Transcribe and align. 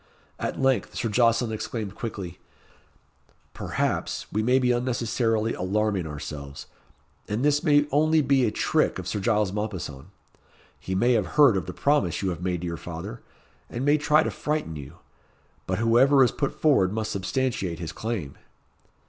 At 0.39 0.59
length 0.59 0.95
Sir 0.95 1.09
Jocelyn 1.09 1.51
exclaimed 1.51 1.93
quickly, 1.93 2.39
"Perhaps, 3.53 4.25
we 4.31 4.41
may 4.41 4.57
be 4.57 4.71
unnecessarily 4.71 5.53
alarming 5.53 6.07
ourselves, 6.07 6.65
and 7.27 7.45
this 7.45 7.63
may 7.63 7.85
only 7.91 8.23
be 8.23 8.43
a 8.43 8.49
trick 8.49 8.97
of 8.97 9.07
Sir 9.07 9.19
Giles 9.19 9.51
Mompesson. 9.51 10.07
He 10.79 10.95
may 10.95 11.13
have 11.13 11.37
heard 11.37 11.55
of 11.55 11.67
the 11.67 11.71
promise 11.73 12.23
you 12.23 12.31
have 12.31 12.41
made 12.41 12.61
to 12.61 12.65
your 12.67 12.77
father, 12.77 13.21
and 13.69 13.85
may 13.85 13.99
try 13.99 14.23
to 14.23 14.31
frighten 14.31 14.75
you. 14.75 14.95
But 15.67 15.77
whoever 15.77 16.23
is 16.23 16.31
put 16.31 16.59
forward 16.59 16.91
must 16.91 17.11
substantiate 17.11 17.77
his 17.77 17.91
claim." 17.91 18.39